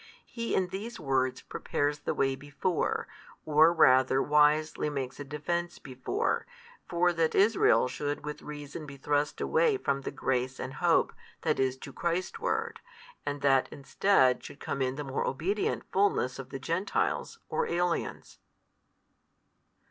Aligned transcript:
He 0.25 0.55
in 0.55 0.69
these 0.69 0.99
words 0.99 1.43
prepares 1.43 1.99
the 1.99 2.15
way 2.15 2.35
before, 2.35 3.07
or 3.45 3.71
rather 3.71 4.19
wisely 4.19 4.89
makes 4.89 5.19
a 5.19 5.23
defence 5.23 5.77
before, 5.77 6.47
for 6.89 7.13
that 7.13 7.35
Israel 7.35 7.87
should 7.87 8.25
with 8.25 8.41
reason 8.41 8.87
be 8.87 8.97
thrust 8.97 9.39
away 9.39 9.77
from 9.77 10.01
the 10.01 10.09
grace 10.09 10.59
and 10.59 10.73
hope 10.73 11.13
that 11.43 11.59
is 11.59 11.77
to 11.77 11.93
Christ 11.93 12.39
ward 12.39 12.79
and 13.27 13.41
that 13.41 13.69
instead 13.71 14.43
should 14.43 14.59
come 14.59 14.81
in 14.81 14.95
the 14.95 15.03
more 15.03 15.23
obedient 15.23 15.83
fulness 15.91 16.39
of 16.39 16.49
the 16.49 16.57
Gentiles, 16.57 17.37
or 17.47 17.67
aliens. 17.67 18.39